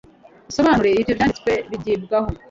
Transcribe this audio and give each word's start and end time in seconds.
nsobanure 0.49 0.89
ibyo 1.01 1.13
byanditswe 1.17 1.51
bigibwaho 1.69 2.29